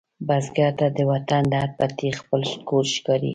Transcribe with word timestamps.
بزګر 0.27 0.71
ته 0.79 0.87
د 0.97 0.97
وطن 1.11 1.43
هر 1.59 1.69
پټی 1.79 2.09
خپل 2.19 2.41
کور 2.67 2.85
ښکاري 2.95 3.29